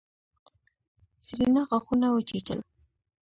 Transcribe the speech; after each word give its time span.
سېرېنا 1.23 1.61
غاښونه 1.69 2.07
وچيچل. 2.11 2.59